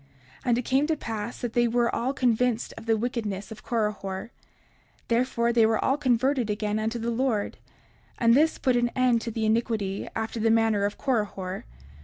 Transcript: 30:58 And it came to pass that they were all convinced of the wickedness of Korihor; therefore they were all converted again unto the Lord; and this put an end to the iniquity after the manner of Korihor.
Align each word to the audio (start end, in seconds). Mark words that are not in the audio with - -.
30:58 0.39 0.41
And 0.45 0.57
it 0.57 0.61
came 0.65 0.87
to 0.87 0.97
pass 0.97 1.39
that 1.41 1.53
they 1.53 1.67
were 1.67 1.93
all 1.93 2.11
convinced 2.11 2.73
of 2.75 2.87
the 2.87 2.97
wickedness 2.97 3.51
of 3.51 3.61
Korihor; 3.63 4.31
therefore 5.09 5.53
they 5.53 5.63
were 5.67 5.77
all 5.85 5.95
converted 5.95 6.49
again 6.49 6.79
unto 6.79 6.97
the 6.97 7.11
Lord; 7.11 7.57
and 8.17 8.33
this 8.33 8.57
put 8.57 8.75
an 8.75 8.89
end 8.95 9.21
to 9.21 9.29
the 9.29 9.45
iniquity 9.45 10.07
after 10.15 10.39
the 10.39 10.49
manner 10.49 10.85
of 10.85 10.97
Korihor. 10.97 11.65